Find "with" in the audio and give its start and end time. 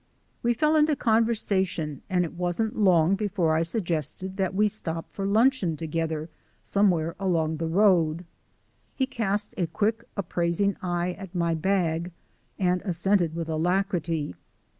13.35-13.47